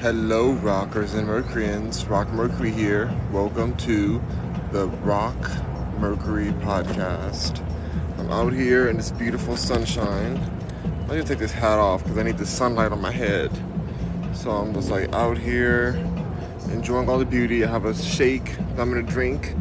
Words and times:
Hello, 0.00 0.52
rockers 0.52 1.14
and 1.14 1.26
Mercuryans. 1.26 2.06
Rock 2.06 2.28
Mercury 2.28 2.70
here. 2.70 3.12
Welcome 3.32 3.76
to 3.78 4.22
the 4.70 4.86
Rock 5.02 5.36
Mercury 5.98 6.52
podcast. 6.62 7.58
I'm 8.16 8.30
out 8.30 8.52
here 8.52 8.90
in 8.90 8.96
this 8.96 9.10
beautiful 9.10 9.56
sunshine. 9.56 10.36
I'm 10.84 11.08
gonna 11.08 11.24
take 11.24 11.40
this 11.40 11.50
hat 11.50 11.80
off 11.80 12.04
because 12.04 12.16
I 12.16 12.22
need 12.22 12.38
the 12.38 12.46
sunlight 12.46 12.92
on 12.92 13.00
my 13.00 13.10
head. 13.10 13.50
So 14.34 14.52
I'm 14.52 14.72
just 14.72 14.88
like 14.88 15.12
out 15.12 15.36
here 15.36 15.94
enjoying 16.70 17.08
all 17.08 17.18
the 17.18 17.24
beauty. 17.24 17.64
I 17.64 17.68
have 17.68 17.84
a 17.84 17.92
shake 17.92 18.56
I'm 18.78 18.90
gonna 18.90 19.02
drink. 19.02 19.56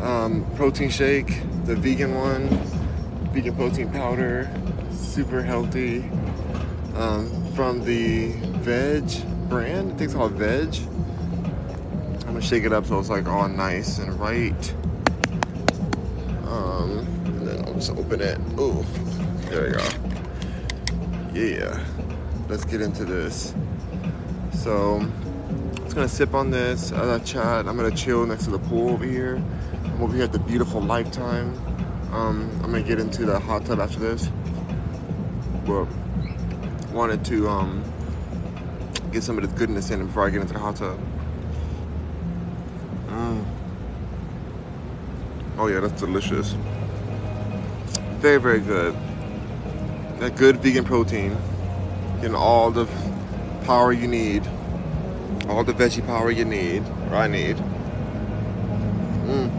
Um, 0.00 0.50
protein 0.56 0.88
shake, 0.88 1.42
the 1.66 1.76
vegan 1.76 2.14
one, 2.14 2.48
vegan 3.34 3.54
protein 3.54 3.92
powder, 3.92 4.50
super 4.90 5.42
healthy. 5.42 6.10
Um, 6.94 7.52
from 7.52 7.84
the 7.84 8.32
Veg 8.62 9.35
brand. 9.48 9.92
I 9.92 9.96
think 9.96 10.02
it's 10.02 10.14
called 10.14 10.32
Veg. 10.32 10.74
I'm 12.20 12.34
gonna 12.34 12.42
shake 12.42 12.64
it 12.64 12.72
up 12.72 12.86
so 12.86 12.98
it's 12.98 13.08
like 13.08 13.26
all 13.26 13.48
nice 13.48 13.98
and 13.98 14.18
right. 14.18 14.74
Um, 16.46 17.06
and 17.24 17.46
then 17.46 17.64
I'll 17.64 17.74
just 17.74 17.90
open 17.92 18.20
it. 18.20 18.38
Oh, 18.58 18.82
there 19.48 19.66
we 19.66 19.72
go. 19.72 19.88
Yeah, 21.32 21.84
let's 22.48 22.64
get 22.64 22.80
into 22.80 23.04
this. 23.04 23.54
So, 24.52 24.96
I'm 24.96 25.76
just 25.84 25.94
gonna 25.94 26.08
sip 26.08 26.34
on 26.34 26.50
this 26.50 26.92
as 26.92 27.08
I 27.08 27.18
chat. 27.20 27.68
I'm 27.68 27.76
gonna 27.76 27.94
chill 27.94 28.26
next 28.26 28.44
to 28.44 28.50
the 28.50 28.58
pool 28.58 28.90
over 28.90 29.04
here. 29.04 29.42
I'm 29.84 30.02
over 30.02 30.14
here 30.14 30.24
at 30.24 30.32
the 30.32 30.38
beautiful 30.38 30.80
Lifetime. 30.80 31.54
Um, 32.12 32.50
I'm 32.62 32.70
gonna 32.72 32.82
get 32.82 32.98
into 32.98 33.24
the 33.24 33.38
hot 33.38 33.64
tub 33.66 33.80
after 33.80 33.98
this. 33.98 34.28
But 35.64 35.86
wanted 36.92 37.24
to 37.26 37.48
um, 37.48 37.84
get 39.16 39.24
some 39.24 39.38
of 39.38 39.44
this 39.48 39.58
goodness 39.58 39.90
in 39.90 40.04
before 40.04 40.26
I 40.26 40.30
get 40.30 40.42
into 40.42 40.52
the 40.52 40.58
hot 40.58 40.76
tub. 40.76 41.00
Mm. 43.08 43.46
Oh 45.56 45.68
yeah, 45.68 45.80
that's 45.80 45.98
delicious. 45.98 46.54
Very, 48.20 48.38
very 48.38 48.60
good. 48.60 48.94
That 50.18 50.36
good 50.36 50.58
vegan 50.58 50.84
protein. 50.84 51.34
Getting 52.16 52.34
all 52.34 52.70
the 52.70 52.86
power 53.64 53.90
you 53.90 54.06
need. 54.06 54.46
All 55.48 55.64
the 55.64 55.72
veggie 55.72 56.04
power 56.04 56.30
you 56.30 56.44
need, 56.44 56.82
or 57.10 57.16
I 57.16 57.26
need. 57.26 57.56
Mm. 59.24 59.50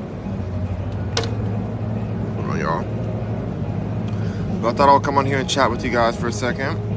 Oh, 2.43 2.55
y'all. 2.55 2.83
But 4.61 4.69
I 4.69 4.73
thought 4.73 4.89
I'll 4.89 4.99
come 4.99 5.17
on 5.17 5.25
here 5.25 5.39
and 5.39 5.49
chat 5.49 5.71
with 5.71 5.83
you 5.83 5.89
guys 5.89 6.15
for 6.15 6.27
a 6.27 6.31
second. 6.31 6.96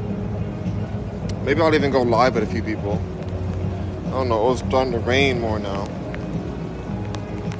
Maybe 1.43 1.59
I'll 1.59 1.73
even 1.73 1.91
go 1.91 2.03
live 2.03 2.35
with 2.35 2.43
a 2.43 2.47
few 2.47 2.61
people. 2.61 3.01
I 4.07 4.11
don't 4.11 4.29
know. 4.29 4.51
It's 4.51 4.61
starting 4.61 4.93
to 4.93 4.99
rain 4.99 5.39
more 5.41 5.57
now. 5.57 5.87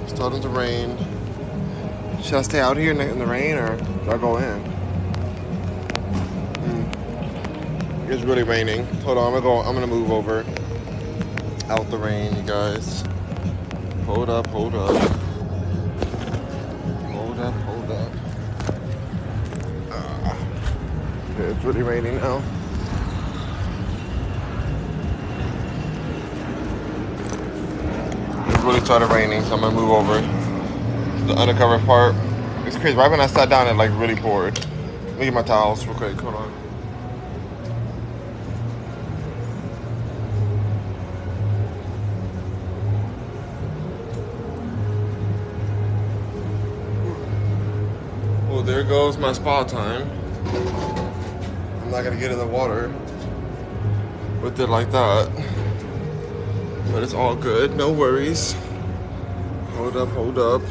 It's 0.04 0.14
starting 0.14 0.40
to 0.42 0.50
rain. 0.50 0.96
Should 2.22 2.36
I 2.36 2.42
stay 2.44 2.60
out 2.60 2.78
here 2.78 2.92
in 2.92 3.00
the, 3.00 3.10
in 3.10 3.18
the 3.18 3.26
rain 3.26 3.58
or 3.58 3.78
should 3.80 4.10
I 4.10 4.18
go 4.18 4.38
in? 4.38 4.64
Mm. 6.62 8.12
It's 8.12 8.22
really 8.22 8.44
raining. 8.44 8.86
Hold 9.02 9.18
on, 9.18 9.34
I'm 9.34 9.42
gonna 9.42 9.42
go. 9.42 9.62
I'm 9.62 9.74
gonna 9.74 9.88
move 9.88 10.12
over 10.12 10.46
out 11.72 11.90
the 11.90 11.98
rain, 11.98 12.36
you 12.36 12.44
guys. 12.44 13.04
Hold 14.06 14.30
up, 14.30 14.46
hold 14.48 14.76
up. 14.76 14.96
Hold 17.12 17.40
up, 17.40 17.54
hold 17.54 17.92
up. 17.92 18.12
Ah. 19.90 20.38
it's 21.40 21.64
really 21.64 21.82
raining 21.82 22.18
now. 22.18 22.44
Really 28.64 28.80
started 28.82 29.08
raining, 29.08 29.42
so 29.44 29.56
I'm 29.56 29.62
gonna 29.62 29.76
move 29.76 29.90
over 29.90 30.22
the 31.26 31.34
undercover 31.34 31.80
part. 31.86 32.16
It's 32.66 32.78
crazy. 32.78 32.96
Right 32.96 33.10
when 33.10 33.20
I 33.20 33.28
sat 33.28 33.50
down, 33.50 33.68
it 33.68 33.74
like 33.74 33.92
really 34.00 34.16
poured. 34.16 34.58
Let 35.06 35.18
me 35.18 35.26
get 35.26 35.34
my 35.34 35.42
towels 35.42 35.86
real 35.86 35.96
quick. 35.96 36.20
Hold 36.20 36.36
on. 36.36 36.52
Well, 48.50 48.64
there 48.64 48.84
goes 48.84 49.18
my 49.18 49.34
spa 49.34 49.64
time. 49.64 50.10
I'm 51.84 51.92
not 51.92 52.04
gonna 52.04 52.16
get 52.16 52.32
in 52.32 52.38
the 52.38 52.46
water 52.46 52.94
with 54.42 54.60
it 54.60 54.68
like 54.68 54.92
that. 54.92 55.30
But 56.92 57.04
it's 57.04 57.14
all 57.14 57.36
good, 57.36 57.76
no 57.76 57.92
worries. 57.92 58.56
Hold 59.76 59.96
up, 59.96 60.10
hold 60.10 60.38
up. 60.38 60.62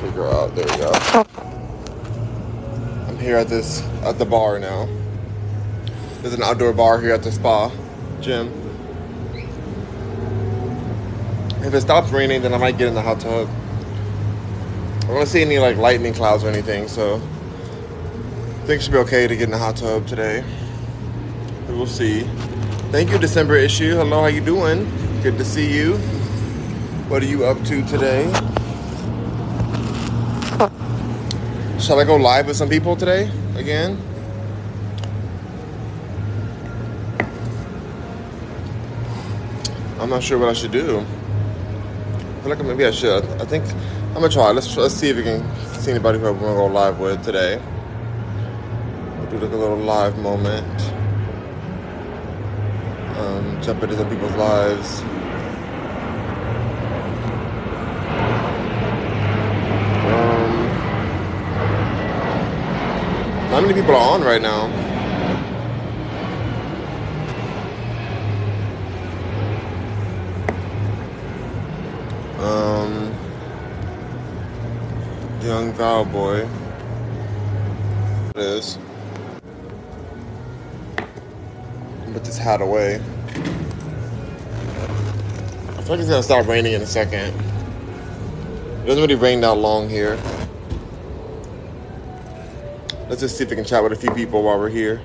Take 0.00 0.14
her 0.14 0.26
out, 0.26 0.54
there 0.54 0.66
we 0.66 0.76
go. 0.76 0.90
Oh. 0.92 1.24
I'm 3.08 3.18
here 3.18 3.36
at 3.36 3.48
this, 3.48 3.82
at 4.02 4.18
the 4.18 4.24
bar 4.24 4.58
now. 4.58 4.88
There's 6.20 6.34
an 6.34 6.42
outdoor 6.42 6.72
bar 6.72 7.00
here 7.00 7.12
at 7.14 7.22
the 7.22 7.30
spa 7.30 7.70
gym. 8.20 8.52
If 11.62 11.72
it 11.72 11.80
stops 11.80 12.10
raining, 12.10 12.42
then 12.42 12.54
I 12.54 12.58
might 12.58 12.76
get 12.76 12.88
in 12.88 12.94
the 12.94 13.02
hot 13.02 13.20
tub. 13.20 13.48
I 15.02 15.06
don't 15.06 15.26
see 15.26 15.42
any 15.42 15.58
like 15.58 15.76
lightning 15.76 16.12
clouds 16.12 16.42
or 16.42 16.48
anything, 16.48 16.88
so 16.88 17.16
I 17.16 18.66
think 18.66 18.80
it 18.80 18.82
should 18.82 18.92
be 18.92 18.98
okay 18.98 19.26
to 19.26 19.36
get 19.36 19.44
in 19.44 19.50
the 19.50 19.58
hot 19.58 19.76
tub 19.76 20.06
today. 20.06 20.44
We'll 21.68 21.86
see. 21.86 22.28
Thank 22.90 23.10
you, 23.10 23.18
December 23.18 23.56
issue. 23.56 23.96
Hello, 23.96 24.22
how 24.22 24.28
you 24.28 24.40
doing? 24.40 24.90
Good 25.22 25.36
to 25.36 25.44
see 25.44 25.76
you. 25.76 25.98
What 27.08 27.22
are 27.22 27.26
you 27.26 27.44
up 27.44 27.62
to 27.64 27.86
today? 27.86 28.24
Shall 31.78 32.00
I 32.00 32.04
go 32.04 32.16
live 32.16 32.46
with 32.46 32.56
some 32.56 32.70
people 32.70 32.96
today 32.96 33.30
again? 33.56 34.00
I'm 40.00 40.08
not 40.08 40.22
sure 40.22 40.38
what 40.38 40.48
I 40.48 40.54
should 40.54 40.72
do. 40.72 41.00
I 41.00 42.40
feel 42.40 42.56
like 42.56 42.64
maybe 42.64 42.86
I 42.86 42.90
should. 42.90 43.22
I 43.38 43.44
think 43.44 43.66
I'm 44.14 44.22
gonna 44.22 44.30
try. 44.30 44.50
Let's 44.50 44.74
let's 44.78 44.94
see 44.94 45.10
if 45.10 45.16
we 45.16 45.24
can 45.24 45.44
see 45.74 45.90
anybody 45.90 46.18
who 46.18 46.26
I 46.26 46.30
want 46.30 46.40
to 46.40 46.54
go 46.54 46.66
live 46.68 46.98
with 46.98 47.22
today. 47.22 47.60
We'll 49.18 49.30
do 49.30 49.38
like 49.40 49.52
a 49.52 49.56
little 49.56 49.76
live 49.76 50.16
moment. 50.16 50.87
Um, 53.18 53.60
into 53.82 53.96
some 53.96 54.08
people's 54.08 54.36
lives. 54.36 55.00
Um, 60.06 60.68
not 63.50 63.62
many 63.62 63.74
people 63.74 63.90
are 63.90 64.14
on 64.14 64.22
right 64.22 64.40
now. 64.40 64.66
Um, 72.38 73.12
young 75.42 75.72
Valboy. 75.72 76.48
It 78.30 78.38
is. 78.38 78.78
Put 82.12 82.24
this 82.24 82.38
hat 82.38 82.62
away. 82.62 83.00
I 85.88 85.92
like 85.92 86.00
it's 86.00 86.10
gonna 86.10 86.22
start 86.22 86.46
raining 86.46 86.74
in 86.74 86.82
a 86.82 86.86
second. 86.86 87.34
It 88.82 88.86
doesn't 88.86 89.00
really 89.00 89.14
rain 89.14 89.40
that 89.40 89.54
long 89.54 89.88
here. 89.88 90.18
Let's 93.08 93.22
just 93.22 93.38
see 93.38 93.44
if 93.44 93.48
we 93.48 93.56
can 93.56 93.64
chat 93.64 93.82
with 93.82 93.92
a 93.92 93.96
few 93.96 94.10
people 94.10 94.42
while 94.42 94.58
we're 94.58 94.68
here. 94.68 95.00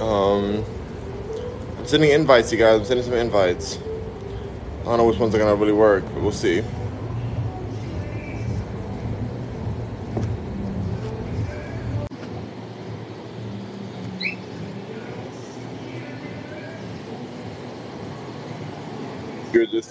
Um, 0.00 0.64
I'm 1.78 1.86
sending 1.86 2.12
invites, 2.12 2.50
you 2.50 2.56
guys. 2.56 2.80
I'm 2.80 2.86
sending 2.86 3.04
some 3.04 3.12
invites. 3.12 3.76
I 3.76 4.84
don't 4.84 4.96
know 4.96 5.04
which 5.04 5.18
ones 5.18 5.34
are 5.34 5.38
gonna 5.38 5.54
really 5.54 5.72
work, 5.72 6.02
but 6.14 6.22
we'll 6.22 6.32
see. 6.32 6.64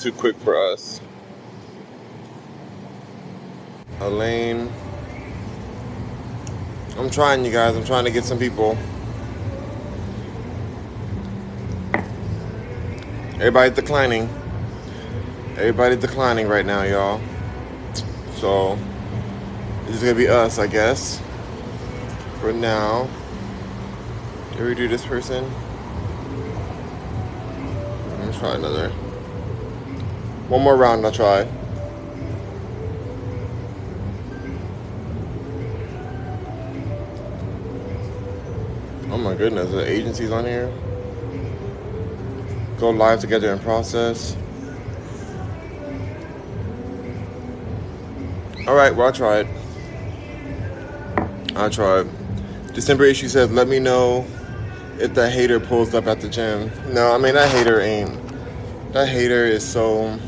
Too 0.06 0.12
quick 0.12 0.38
for 0.42 0.56
us. 0.56 1.02
Elaine. 4.00 4.72
I'm 6.96 7.10
trying, 7.10 7.44
you 7.44 7.52
guys. 7.52 7.76
I'm 7.76 7.84
trying 7.84 8.06
to 8.06 8.12
get 8.12 8.24
some 8.24 8.38
people. 8.38 8.78
Everybody 13.38 13.74
declining. 13.74 14.30
Everybody 15.58 15.96
declining 15.96 16.48
right 16.48 16.68
now, 16.68 16.84
y'all. 16.84 17.20
So 18.36 18.78
It's 19.86 19.94
just 19.94 20.04
gonna 20.04 20.14
be 20.14 20.28
us, 20.28 20.60
I 20.60 20.68
guess. 20.68 21.20
For 22.42 22.54
now. 22.54 23.10
Did 24.52 24.68
we 24.68 24.76
do 24.76 24.88
this 24.88 25.04
person? 25.04 25.52
Let's 28.20 28.38
try 28.38 28.54
another. 28.54 28.92
One 30.48 30.62
more 30.62 30.76
round, 30.76 31.06
I'll 31.06 31.12
try. 31.12 31.48
Oh 39.12 39.18
my 39.18 39.34
goodness, 39.34 39.72
the 39.72 39.90
agencies 39.90 40.32
on 40.32 40.46
here. 40.46 40.72
Go 42.80 42.90
live 42.90 43.22
together 43.22 43.52
in 43.54 43.60
process. 43.60 44.36
All 48.68 48.76
right, 48.76 48.96
well, 48.96 49.08
it. 49.10 49.48
I'll 51.56 51.70
try 51.70 52.02
it. 52.02 52.74
December 52.74 53.06
issue 53.06 53.28
says, 53.28 53.52
let 53.52 53.68
me 53.68 53.80
know 53.80 54.26
if 55.00 55.14
that 55.14 55.32
hater 55.32 55.60
pulls 55.60 55.94
up 55.94 56.08
at 56.08 56.20
the 56.20 56.28
gym. 56.28 56.72
No, 56.94 57.14
I 57.14 57.18
mean, 57.18 57.36
that 57.36 57.50
hater 57.50 57.80
ain't. 57.80 58.12
That 58.92 59.08
hater 59.08 59.46
is 59.46 59.64
so, 59.64 60.20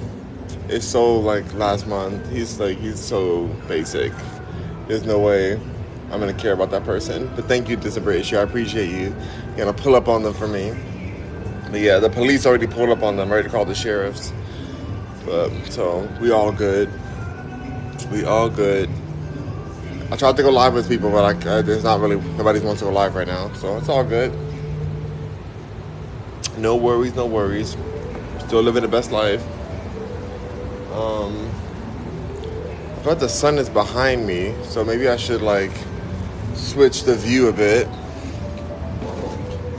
is 0.69 0.87
so 0.87 1.17
like 1.19 1.51
last 1.53 1.87
month. 1.87 2.29
He's 2.31 2.59
like, 2.59 2.77
he's 2.77 2.99
so 2.99 3.45
basic. 3.67 4.11
There's 4.87 5.03
no 5.03 5.19
way 5.19 5.59
I'm 6.11 6.19
gonna 6.19 6.33
care 6.33 6.53
about 6.53 6.71
that 6.71 6.83
person. 6.85 7.29
But 7.35 7.45
thank 7.45 7.67
you, 7.67 7.75
December 7.75 8.11
issue. 8.11 8.37
I 8.37 8.41
appreciate 8.41 8.89
you. 8.89 9.15
You're 9.49 9.65
gonna 9.65 9.73
pull 9.73 9.95
up 9.95 10.07
on 10.07 10.23
them 10.23 10.33
for 10.33 10.47
me. 10.47 10.73
But 11.69 11.81
yeah, 11.81 11.99
the 11.99 12.09
police 12.09 12.45
already 12.45 12.67
pulled 12.67 12.89
up 12.89 13.03
on 13.03 13.17
them, 13.17 13.31
ready 13.31 13.43
to 13.43 13.49
call 13.49 13.65
the 13.65 13.75
sheriffs. 13.75 14.31
But 15.25 15.49
so 15.65 16.09
we 16.21 16.31
all 16.31 16.51
good. 16.51 16.89
We 18.11 18.23
all 18.23 18.49
good. 18.49 18.89
I 20.09 20.15
tried 20.15 20.37
to 20.37 20.43
go 20.43 20.49
live 20.49 20.73
with 20.73 20.87
people, 20.87 21.11
but 21.11 21.25
I, 21.25 21.49
uh, 21.49 21.61
there's 21.61 21.83
not 21.83 21.99
really 21.99 22.15
nobody 22.37 22.61
wants 22.61 22.79
to 22.79 22.85
go 22.85 22.91
live 22.91 23.13
right 23.13 23.27
now, 23.27 23.51
so 23.53 23.75
it's 23.75 23.89
all 23.89 24.05
good. 24.05 24.31
No 26.57 26.77
worries, 26.77 27.13
no 27.13 27.25
worries. 27.25 27.75
Still 28.39 28.61
living 28.61 28.83
the 28.83 28.87
best 28.87 29.11
life. 29.11 29.43
Um, 30.93 31.49
I 32.95 32.99
thought 33.01 33.19
the 33.19 33.29
sun 33.29 33.57
is 33.57 33.69
behind 33.69 34.25
me, 34.25 34.55
so 34.63 34.83
maybe 34.83 35.07
I 35.07 35.17
should 35.17 35.41
like 35.41 35.71
switch 36.55 37.03
the 37.03 37.15
view 37.15 37.47
a 37.49 37.53
bit. 37.53 37.87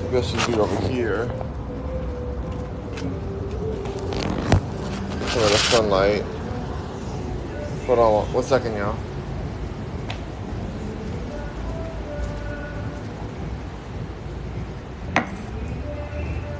Maybe 0.02 0.16
I 0.16 0.20
should 0.22 0.40
do 0.46 0.52
it 0.52 0.58
over 0.58 0.88
here. 0.88 1.28
Some 5.28 5.42
of 5.42 5.50
the 5.50 5.58
sunlight. 5.70 6.22
Hold 7.86 7.98
on 7.98 8.32
one 8.32 8.44
second, 8.44 8.76
y'all. 8.76 8.96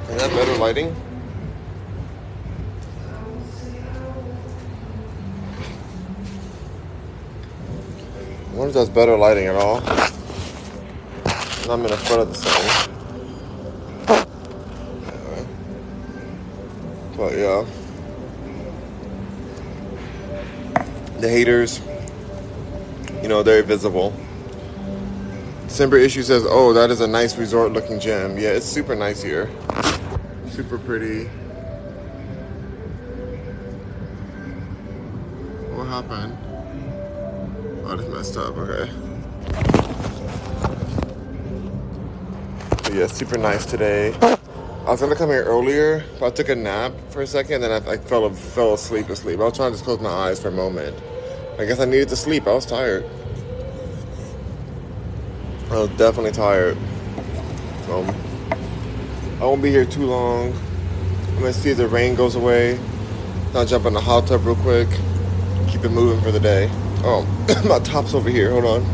Is 0.09 0.17
that 0.17 0.29
better 0.31 0.57
lighting? 0.57 0.95
If 8.69 8.75
that's 8.75 8.87
better 8.87 9.17
lighting 9.17 9.47
at 9.47 9.55
all. 9.55 9.77
I'm 11.67 11.83
in 11.83 11.89
the 11.89 11.97
front 11.97 12.21
of 12.21 12.29
the 12.29 12.35
sun. 12.35 12.91
But 17.17 17.35
yeah. 17.35 17.65
The 21.19 21.27
haters, 21.27 21.81
you 23.23 23.27
know, 23.27 23.41
they're 23.41 23.63
visible. 23.63 24.13
December 25.63 25.97
issue 25.97 26.21
says, 26.21 26.45
oh, 26.47 26.71
that 26.73 26.91
is 26.91 27.01
a 27.01 27.07
nice 27.07 27.35
resort 27.39 27.73
looking 27.73 27.99
gym. 27.99 28.37
Yeah, 28.37 28.49
it's 28.49 28.67
super 28.67 28.95
nice 28.95 29.23
here. 29.23 29.49
Super 30.51 30.77
pretty. 30.77 31.27
Up. 38.37 38.55
Okay. 38.57 38.91
But 42.83 42.93
yeah, 42.93 43.07
super 43.07 43.37
nice 43.37 43.65
today. 43.65 44.13
I 44.21 44.91
was 44.91 45.01
gonna 45.01 45.15
come 45.15 45.29
here 45.29 45.43
earlier, 45.43 46.03
but 46.19 46.27
I 46.27 46.29
took 46.29 46.49
a 46.49 46.55
nap 46.55 46.91
for 47.09 47.21
a 47.21 47.27
second, 47.27 47.61
then 47.61 47.71
I, 47.71 47.91
I 47.91 47.97
fell 47.97 48.29
fell 48.29 48.73
asleep 48.73 49.09
asleep. 49.09 49.39
I 49.39 49.43
was 49.43 49.55
trying 49.55 49.71
to 49.71 49.75
just 49.75 49.83
close 49.83 49.99
my 49.99 50.09
eyes 50.09 50.39
for 50.39 50.49
a 50.49 50.51
moment. 50.51 50.95
I 51.57 51.65
guess 51.65 51.79
I 51.79 51.85
needed 51.85 52.09
to 52.09 52.15
sleep. 52.15 52.47
I 52.47 52.53
was 52.53 52.65
tired. 52.65 53.03
I 55.71 55.79
was 55.79 55.89
definitely 55.97 56.31
tired. 56.31 56.77
Um, 57.89 58.15
I 59.39 59.45
won't 59.45 59.61
be 59.61 59.69
here 59.69 59.85
too 59.85 60.05
long. 60.05 60.53
I'm 61.29 61.35
gonna 61.39 61.53
see 61.53 61.71
if 61.71 61.77
the 61.77 61.87
rain 61.87 62.15
goes 62.15 62.35
away. 62.35 62.79
I'll 63.53 63.65
jump 63.65 63.85
in 63.85 63.93
the 63.93 64.01
hot 64.01 64.27
tub 64.27 64.45
real 64.45 64.55
quick. 64.55 64.89
Keep 65.67 65.85
it 65.85 65.89
moving 65.89 66.21
for 66.21 66.31
the 66.31 66.39
day. 66.39 66.71
Oh, 67.01 67.25
my 67.67 67.79
top's 67.79 68.13
over 68.13 68.29
here. 68.29 68.51
Hold 68.51 68.65
on. 68.65 68.85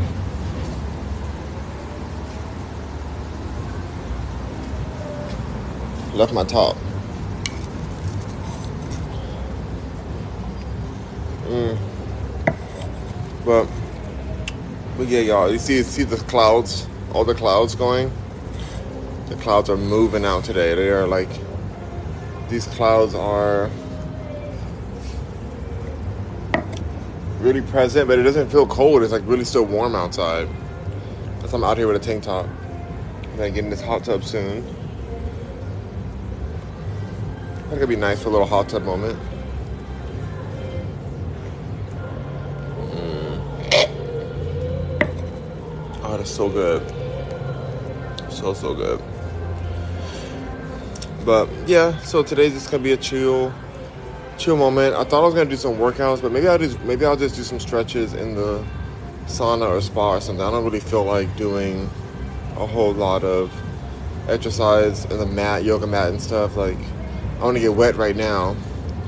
Left 6.13 6.31
my 6.31 6.43
top. 6.43 6.77
Mm. 11.47 11.77
But, 13.43 13.67
but 14.97 15.07
yeah, 15.07 15.21
y'all. 15.21 15.51
You 15.51 15.57
see, 15.57 15.81
see 15.81 16.03
the 16.03 16.17
clouds, 16.17 16.87
all 17.11 17.25
the 17.25 17.33
clouds 17.33 17.73
going. 17.73 18.11
The 19.29 19.35
clouds 19.37 19.69
are 19.69 19.77
moving 19.77 20.25
out 20.25 20.43
today. 20.43 20.75
They 20.75 20.89
are 20.89 21.07
like, 21.07 21.29
these 22.49 22.67
clouds 22.67 23.15
are 23.15 23.71
really 27.45 27.61
present, 27.61 28.07
but 28.07 28.17
it 28.17 28.23
doesn't 28.23 28.49
feel 28.49 28.65
cold. 28.65 29.03
It's 29.03 29.11
like 29.11 29.21
really 29.25 29.45
still 29.45 29.65
warm 29.65 29.93
outside. 29.95 30.49
That's 31.39 31.53
I'm 31.53 31.63
out 31.63 31.77
here 31.77 31.85
with 31.85 31.95
a 31.95 31.99
tank 31.99 32.23
top. 32.23 32.47
I'm 33.23 33.37
gonna 33.37 33.51
get 33.51 33.63
in 33.63 33.69
this 33.69 33.81
hot 33.81 34.03
tub 34.03 34.23
soon. 34.23 34.65
I 37.53 37.61
think 37.69 37.73
it'd 37.73 37.89
be 37.89 37.95
nice 37.95 38.23
for 38.23 38.29
a 38.29 38.31
little 38.31 38.47
hot 38.47 38.67
tub 38.67 38.83
moment. 38.83 39.19
Mm. 42.79 43.39
Oh, 46.01 46.17
that's 46.17 46.31
so 46.31 46.49
good. 46.49 46.81
So, 48.31 48.55
so 48.55 48.73
good. 48.73 48.99
But 51.23 51.47
yeah, 51.67 51.95
so 51.99 52.23
today's 52.23 52.53
just 52.53 52.71
gonna 52.71 52.81
be 52.81 52.93
a 52.93 52.97
chill, 52.97 53.53
chill 54.45 54.55
moment. 54.55 54.95
I 54.95 55.03
thought 55.03 55.23
I 55.23 55.25
was 55.25 55.33
gonna 55.33 55.49
do 55.49 55.55
some 55.55 55.77
workouts, 55.77 56.21
but 56.21 56.31
maybe 56.31 56.47
I'll 56.47 56.59
just 56.59 56.79
maybe 56.81 57.03
I'll 57.03 57.15
just 57.15 57.35
do 57.35 57.41
some 57.41 57.59
stretches 57.59 58.13
in 58.13 58.35
the 58.35 58.63
sauna 59.25 59.67
or 59.67 59.81
spa 59.81 60.13
or 60.13 60.21
something. 60.21 60.45
I 60.45 60.51
don't 60.51 60.63
really 60.63 60.79
feel 60.79 61.03
like 61.03 61.35
doing 61.35 61.89
a 62.55 62.67
whole 62.67 62.93
lot 62.93 63.23
of 63.23 63.51
exercise 64.29 65.05
in 65.05 65.17
the 65.17 65.25
mat, 65.25 65.63
yoga 65.63 65.87
mat 65.87 66.09
and 66.09 66.21
stuff. 66.21 66.55
Like 66.55 66.77
I 67.39 67.43
want 67.43 67.57
to 67.57 67.61
get 67.61 67.73
wet 67.73 67.95
right 67.95 68.15
now, 68.15 68.55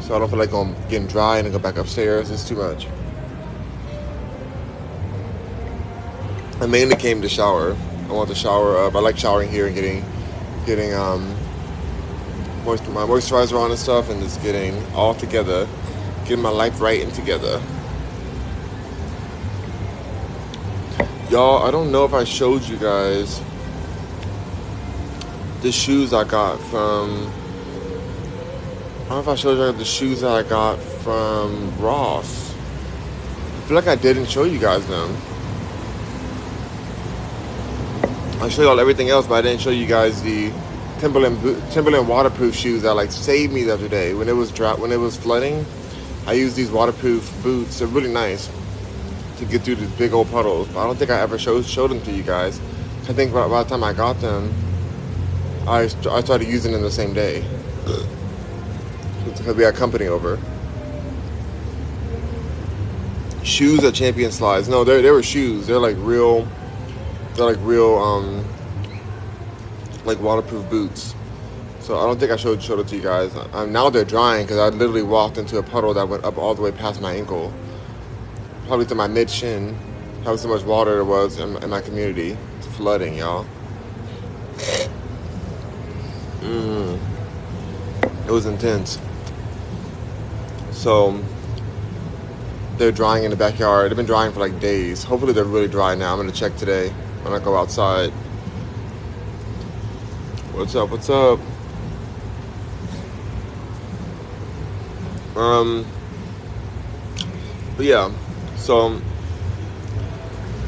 so 0.01 0.15
I 0.15 0.19
don't 0.19 0.27
feel 0.27 0.39
like 0.39 0.53
I'm 0.53 0.73
getting 0.89 1.07
dry 1.07 1.37
and 1.37 1.45
then 1.45 1.51
go 1.51 1.59
back 1.59 1.77
upstairs. 1.77 2.31
It's 2.31 2.47
too 2.47 2.55
much. 2.55 2.87
I 6.59 6.65
mainly 6.65 6.95
came 6.95 7.21
to 7.21 7.29
shower. 7.29 7.77
I 8.09 8.11
want 8.11 8.29
to 8.29 8.35
shower 8.35 8.75
up. 8.79 8.95
I 8.95 8.99
like 9.01 9.19
showering 9.19 9.51
here 9.51 9.67
and 9.67 9.75
getting, 9.75 10.03
getting 10.65 10.95
um, 10.95 11.36
moist, 12.67 12.85
my 12.89 13.05
moisturizer 13.05 13.57
on 13.57 13.71
and 13.71 13.79
stuff, 13.79 14.09
and 14.09 14.21
just 14.21 14.41
getting 14.43 14.75
all 14.93 15.15
together, 15.15 15.65
getting 16.25 16.41
my 16.41 16.49
life 16.49 16.81
right 16.81 17.01
and 17.01 17.13
together. 17.13 17.61
Y'all, 21.29 21.65
I 21.65 21.71
don't 21.71 21.93
know 21.93 22.03
if 22.03 22.13
I 22.13 22.25
showed 22.25 22.63
you 22.63 22.75
guys 22.75 23.41
the 25.61 25.71
shoes 25.71 26.13
I 26.13 26.25
got 26.25 26.59
from. 26.63 27.31
I 29.05 29.09
don't 29.09 29.09
know 29.11 29.19
if 29.19 29.27
I 29.29 29.35
showed 29.35 29.57
you 29.57 29.71
guys 29.71 29.77
the 29.79 29.85
shoes 29.85 30.19
that 30.19 30.31
I 30.31 30.43
got 30.43 30.77
from 30.77 31.71
Ross. 31.79 32.53
I 32.53 33.67
feel 33.67 33.75
like 33.75 33.87
I 33.87 33.95
didn't 33.95 34.25
show 34.25 34.43
you 34.43 34.59
guys 34.59 34.85
them. 34.87 35.15
I 38.41 38.49
showed 38.49 38.63
y'all 38.63 38.79
everything 38.81 39.09
else, 39.09 39.25
but 39.25 39.35
I 39.35 39.41
didn't 39.41 39.61
show 39.61 39.69
you 39.69 39.87
guys 39.87 40.21
the 40.21 40.51
Timberland 40.99 41.39
Timberland 41.71 42.07
waterproof 42.07 42.55
shoes 42.55 42.81
that 42.83 42.93
like 42.95 43.11
saved 43.11 43.53
me 43.53 43.63
the 43.63 43.73
other 43.73 43.87
day 43.87 44.13
when 44.13 44.27
it 44.29 44.35
was 44.35 44.51
drought 44.51 44.79
when 44.79 44.91
it 44.91 44.97
was 44.97 45.17
flooding. 45.17 45.65
I 46.25 46.33
used 46.33 46.55
these 46.55 46.71
waterproof 46.71 47.31
boots. 47.43 47.79
They're 47.79 47.87
really 47.87 48.11
nice 48.11 48.49
to 49.37 49.45
get 49.45 49.61
through 49.61 49.75
these 49.75 49.91
big 49.91 50.13
old 50.13 50.29
puddles. 50.31 50.67
But 50.69 50.81
I 50.81 50.85
don't 50.85 50.97
think 50.97 51.11
I 51.11 51.19
ever 51.21 51.37
showed 51.37 51.65
showed 51.65 51.91
them 51.91 52.01
to 52.01 52.11
you 52.11 52.23
guys. 52.23 52.59
I 53.09 53.13
think 53.13 53.33
by, 53.33 53.47
by 53.47 53.63
the 53.63 53.69
time 53.69 53.83
I 53.83 53.93
got 53.93 54.19
them, 54.19 54.53
I 55.67 55.81
I 55.83 56.21
started 56.21 56.47
using 56.47 56.71
them 56.73 56.81
the 56.81 56.91
same 56.91 57.13
day 57.13 57.45
because 59.25 59.55
we 59.55 59.63
had 59.63 59.75
company 59.75 60.07
over. 60.07 60.39
shoes 63.47 63.83
at 63.83 63.93
Champion 63.93 64.31
Slides. 64.31 64.67
No, 64.67 64.83
they 64.83 65.01
they 65.01 65.11
were 65.11 65.23
shoes. 65.23 65.67
They're 65.67 65.79
like 65.79 65.95
real. 65.99 66.47
They're 67.35 67.45
like 67.45 67.57
real, 67.61 67.95
um, 67.97 68.45
like 70.07 70.19
waterproof 70.21 70.67
boots. 70.69 71.13
So 71.81 71.97
I 71.97 72.05
don't 72.05 72.19
think 72.19 72.31
I 72.31 72.35
showed 72.35 72.61
showed 72.61 72.79
it 72.79 72.87
to 72.87 72.95
you 72.95 73.01
guys. 73.01 73.35
Um, 73.53 73.71
now 73.71 73.89
they're 73.89 74.03
drying 74.03 74.45
because 74.45 74.57
I 74.57 74.69
literally 74.69 75.03
walked 75.03 75.37
into 75.37 75.57
a 75.57 75.63
puddle 75.63 75.93
that 75.93 76.07
went 76.09 76.23
up 76.23 76.37
all 76.37 76.55
the 76.55 76.61
way 76.61 76.71
past 76.71 77.01
my 77.01 77.13
ankle, 77.13 77.53
probably 78.65 78.85
to 78.87 78.95
my 78.95 79.07
mid 79.07 79.29
shin. 79.29 79.75
How 80.23 80.35
so 80.35 80.49
much 80.49 80.63
water 80.63 80.95
there 80.95 81.05
was 81.05 81.39
in, 81.39 81.55
in 81.63 81.69
my 81.69 81.79
community. 81.79 82.35
It's 82.57 82.67
flooding, 82.67 83.15
y'all. 83.15 83.45
Mm. 86.41 86.99
It 88.25 88.31
was 88.31 88.45
intense. 88.45 88.99
So 90.71 91.23
they're 92.77 92.91
drying 92.91 93.23
in 93.23 93.31
the 93.31 93.37
backyard. 93.37 93.89
They've 93.89 93.97
been 93.97 94.05
drying 94.05 94.33
for 94.33 94.39
like 94.39 94.59
days. 94.59 95.03
Hopefully 95.03 95.31
they're 95.31 95.45
really 95.45 95.69
dry 95.69 95.95
now. 95.95 96.11
I'm 96.11 96.19
gonna 96.19 96.31
check 96.31 96.55
today 96.57 96.89
when 97.23 97.33
I 97.33 97.43
go 97.43 97.55
outside. 97.55 98.11
What's 100.57 100.73
up? 100.73 100.89
What's 100.89 101.07
up? 101.07 101.39
Um. 105.37 105.85
But 107.75 107.85
yeah, 107.85 108.11
so 108.55 108.99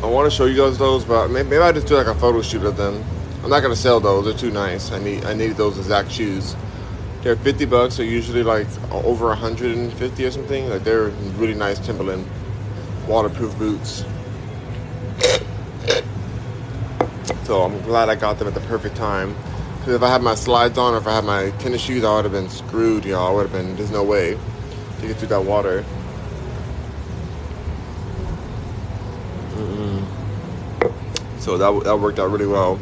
I 0.04 0.06
want 0.06 0.30
to 0.30 0.38
show 0.38 0.46
you 0.46 0.56
guys 0.56 0.78
those, 0.78 1.04
but 1.04 1.30
maybe, 1.30 1.58
I 1.58 1.72
just 1.72 1.88
do 1.88 1.96
like 1.96 2.06
a 2.06 2.14
photo 2.14 2.44
shoot 2.44 2.64
of 2.66 2.78
them. 2.78 3.04
I'm 3.44 3.50
not 3.50 3.62
gonna 3.62 3.76
sell 3.76 4.00
those; 4.00 4.26
they're 4.26 4.38
too 4.38 4.52
nice. 4.52 4.92
I 4.92 5.00
need 5.00 5.26
I 5.26 5.34
need 5.34 5.54
those 5.54 5.80
exact 5.80 6.12
shoes. 6.12 6.56
They're 7.24 7.36
50 7.36 7.66
bucks. 7.66 7.98
They're 7.98 8.06
usually 8.06 8.44
like 8.44 8.68
over 8.92 9.30
150 9.30 10.24
or 10.24 10.32
something. 10.32 10.70
Like 10.70 10.84
they're 10.84 11.08
really 11.40 11.56
nice 11.56 11.80
Timberland 11.80 12.28
waterproof 13.08 13.58
boots. 13.58 14.06
So 17.46 17.64
I'm 17.64 17.82
glad 17.82 18.10
I 18.10 18.14
got 18.14 18.38
them 18.38 18.48
at 18.48 18.54
the 18.54 18.62
perfect 18.62 18.96
time. 18.96 19.36
Because 19.90 20.04
if 20.04 20.08
I 20.08 20.12
had 20.12 20.22
my 20.22 20.36
slides 20.36 20.78
on 20.78 20.94
or 20.94 20.98
if 20.98 21.08
I 21.08 21.16
had 21.16 21.24
my 21.24 21.50
tennis 21.58 21.82
shoes, 21.82 22.04
I 22.04 22.14
would 22.14 22.26
have 22.26 22.32
been 22.32 22.48
screwed, 22.48 23.06
y'all. 23.06 23.28
I 23.28 23.34
would 23.34 23.50
have 23.50 23.52
been, 23.52 23.76
there's 23.76 23.90
no 23.90 24.04
way 24.04 24.38
to 25.00 25.08
get 25.08 25.18
through 25.18 25.30
that 25.30 25.44
water. 25.44 25.84
Mm-mm. 29.56 30.04
So 31.40 31.58
that, 31.58 31.86
that 31.86 31.98
worked 31.98 32.20
out 32.20 32.30
really 32.30 32.46
well. 32.46 32.80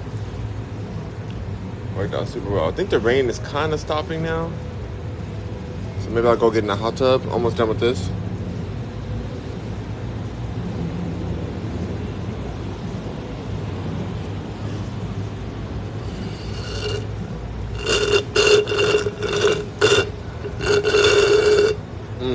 Worked 1.95 2.13
out 2.13 2.27
super 2.27 2.49
well. 2.49 2.67
I 2.67 2.73
think 2.73 2.89
the 2.89 2.99
rain 2.99 3.29
is 3.29 3.39
kind 3.39 3.71
of 3.71 3.79
stopping 3.79 4.21
now. 4.21 4.51
So 6.01 6.09
maybe 6.09 6.27
I'll 6.27 6.35
go 6.35 6.51
get 6.51 6.65
in 6.65 6.69
a 6.69 6.75
hot 6.75 6.97
tub. 6.97 7.25
Almost 7.29 7.55
done 7.55 7.69
with 7.69 7.79
this. 7.79 8.09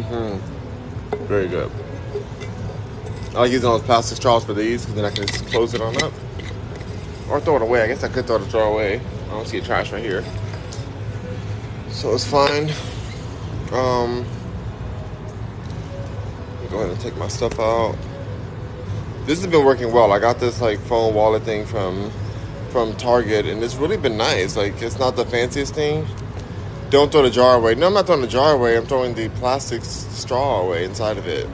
Mm-hmm. 0.03 1.25
Very 1.27 1.49
good. 1.49 1.71
I 3.35 3.41
like 3.41 3.53
using 3.53 3.71
those 3.71 3.83
plastic 3.83 4.17
straws 4.17 4.45
for 4.45 4.53
these 4.55 4.83
because 4.83 4.95
then 4.95 5.05
I 5.05 5.11
can 5.11 5.27
just 5.27 5.47
close 5.47 5.73
it 5.75 5.81
on 5.81 5.97
up. 6.03 6.13
Or 7.31 7.41
throw 7.41 7.57
it 7.57 7.63
away. 7.63 7.83
I 7.83 7.87
guess 7.87 8.05
I 8.05 8.09
could 8.09 8.27
throw 8.27 8.39
the 8.39 8.47
straw 8.49 8.73
away. 8.73 9.01
I 9.27 9.31
don't 9.31 9.49
see 9.49 9.59
a 9.59 9.63
trash 9.63 9.93
right 9.93 10.03
here. 10.03 10.25
So 11.91 12.13
it's 12.15 12.27
fine. 12.27 12.71
Um, 13.73 14.27
go 16.69 16.79
ahead 16.79 16.91
and 16.91 17.01
take 17.01 17.17
my 17.17 17.29
stuff 17.29 17.59
out. 17.59 17.97
This 19.25 19.41
has 19.41 19.51
been 19.51 19.65
working 19.65 19.93
well. 19.93 20.13
I 20.13 20.19
got 20.19 20.41
this 20.41 20.61
like 20.61 20.79
phone 20.81 21.15
wallet 21.15 21.43
thing 21.45 21.65
from 21.65 22.11
from 22.71 22.97
Target, 22.97 23.47
and 23.47 23.63
it's 23.63 23.77
really 23.77 23.97
been 23.97 24.17
nice. 24.17 24.57
Like 24.57 24.83
it's 24.83 24.99
not 24.99 25.17
the 25.17 25.25
fanciest 25.25 25.75
thing. 25.75 26.07
Don't 26.93 27.11
throw 27.11 27.23
the 27.23 27.31
jar 27.31 27.57
away. 27.57 27.75
No, 27.75 27.87
I'm 27.87 27.95
not 27.95 28.05
throwing 28.05 28.21
the 28.21 28.27
jar 28.27 28.53
away. 28.53 28.77
I'm 28.77 28.85
throwing 28.85 29.15
the 29.15 29.31
plastic 29.31 29.83
straw 29.83 30.61
away 30.61 30.85
inside 30.85 31.17
of 31.17 31.27
it. 31.27 31.47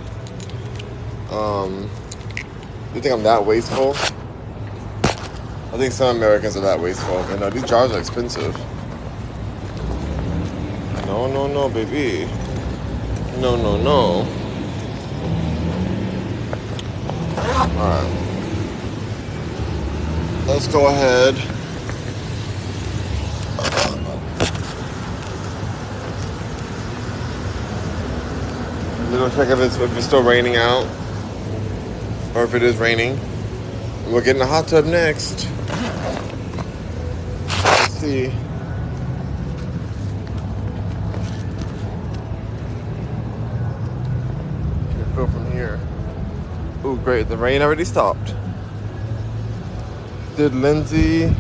Um, 1.31 1.89
you 2.93 3.01
think 3.01 3.15
I'm 3.15 3.23
that 3.23 3.47
wasteful? 3.47 3.91
I 5.05 5.77
think 5.77 5.93
some 5.93 6.17
Americans 6.17 6.57
are 6.57 6.61
that 6.63 6.81
wasteful. 6.81 7.19
And 7.19 7.41
uh, 7.41 7.51
these 7.51 7.63
jars 7.63 7.93
are 7.93 8.01
expensive. 8.01 8.53
No, 11.07 11.29
no, 11.33 11.47
no, 11.47 11.69
baby. 11.69 12.29
No, 13.39 13.55
no, 13.55 13.77
no. 13.81 14.27
Alright. 17.79 18.13
Let's 20.49 20.67
go 20.67 20.89
ahead. 20.89 21.58
Gonna 29.19 29.35
check 29.35 29.49
if 29.49 29.59
it's, 29.59 29.77
if 29.77 29.97
it's 29.97 30.07
still 30.07 30.23
raining 30.23 30.55
out. 30.55 30.87
Or 32.37 32.45
if 32.45 32.55
it 32.55 32.63
is 32.63 32.77
raining. 32.77 33.19
We'll 34.07 34.21
get 34.21 34.37
in 34.37 34.39
the 34.39 34.47
hot 34.47 34.69
tub 34.69 34.85
next. 34.85 35.49
Let's 37.49 37.95
see. 37.95 38.27
Go 45.17 45.27
from 45.27 45.51
here. 45.51 45.81
Oh, 46.85 46.95
great. 47.03 47.29
The 47.29 47.37
rain 47.37 47.61
already 47.61 47.85
stopped. 47.85 48.37
Did 50.37 50.55
Lindsay 50.55 51.35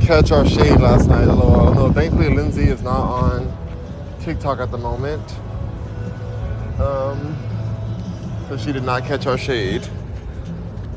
catch 0.00 0.32
our 0.32 0.46
shade 0.46 0.80
last 0.80 1.10
night? 1.10 1.26
LOL. 1.26 1.74
No, 1.74 1.92
thankfully 1.92 2.30
Lindsay 2.34 2.70
is 2.70 2.80
not 2.80 3.02
on 3.02 3.54
TikTok 4.20 4.60
at 4.60 4.70
the 4.70 4.78
moment. 4.78 5.36
Um, 6.78 7.34
so 8.48 8.58
she 8.58 8.70
did 8.70 8.82
not 8.82 9.04
catch 9.04 9.26
our 9.26 9.38
shade. 9.38 9.88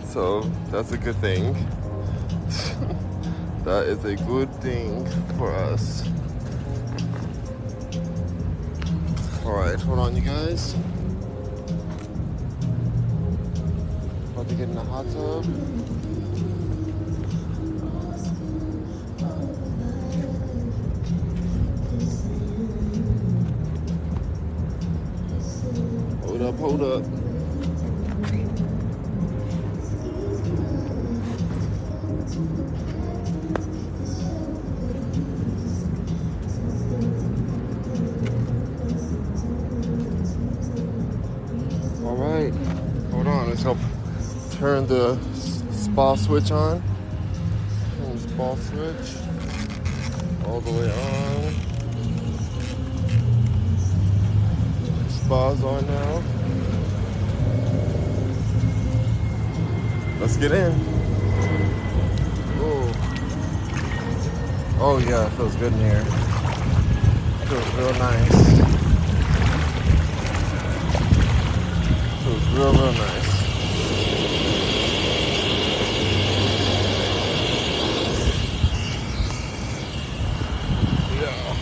So 0.09 0.41
that's 0.71 0.91
a 0.91 0.97
good 0.97 1.15
thing. 1.17 1.53
that 3.63 3.85
is 3.87 4.03
a 4.03 4.15
good 4.15 4.53
thing 4.55 5.05
for 5.37 5.53
us. 5.53 6.03
Alright, 9.45 9.79
hold 9.79 9.99
on, 9.99 10.15
you 10.15 10.21
guys. 10.21 10.73
About 14.33 14.49
to 14.49 14.55
get 14.55 14.69
in 14.69 14.75
the 14.75 14.83
hot 14.83 15.05
tub. 15.11 15.45
Hold 26.59 26.81
up. 26.81 27.03
All 42.03 42.15
right, 42.17 42.53
hold 43.11 43.27
on. 43.27 43.49
Let's 43.49 43.63
help 43.63 43.77
turn 44.51 44.85
the 44.87 45.17
spa 45.71 46.15
switch 46.15 46.51
on. 46.51 46.83
Turn 47.97 48.15
the 48.15 48.19
spa 48.19 48.55
switch 48.55 49.15
all 50.45 50.59
the 50.59 50.71
way 50.71 50.91
on. 50.91 51.53
Spa's 55.09 55.63
on 55.63 55.87
now. 55.87 56.38
Let's 60.19 60.35
get 60.35 60.51
in. 60.51 60.73
Oh. 62.59 62.91
Oh 64.81 64.97
yeah, 64.97 65.27
it 65.27 65.29
feels 65.31 65.55
good 65.55 65.71
in 65.71 65.79
here. 65.79 66.03
Feels 67.45 67.73
real 67.75 67.93
nice. 67.93 68.59
Feels 72.23 72.45
real, 72.53 72.73
real 72.73 72.93
nice. 72.93 73.29
Yeah. 81.15 81.55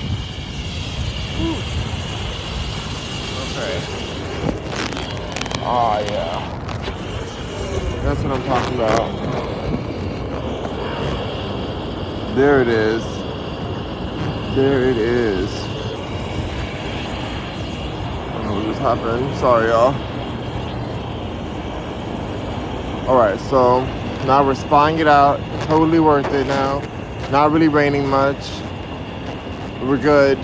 Okay. 3.43 3.73
Ah, 5.59 5.99
yeah. 5.99 6.56
That's 8.07 8.23
what 8.23 8.31
I'm 8.31 8.43
talking 8.45 8.75
about. 8.75 9.11
There 12.37 12.61
it 12.61 12.69
is. 12.69 13.03
There 14.55 14.89
it 14.89 14.95
is. 14.95 15.51
I 18.23 18.31
don't 18.31 18.45
know 18.45 18.53
what 18.55 18.65
just 18.65 18.79
happened. 18.79 19.35
Sorry, 19.35 19.67
y'all. 19.67 19.93
Alright, 23.09 23.41
so 23.41 23.83
now 24.25 24.41
we're 24.41 24.55
spying 24.55 24.99
it 24.99 25.07
out. 25.07 25.41
Totally 25.67 25.99
worth 25.99 26.33
it 26.33 26.47
now. 26.47 26.81
Not 27.29 27.51
really 27.51 27.67
raining 27.67 28.07
much. 28.07 28.49
We're 29.81 29.97
good. 29.97 30.39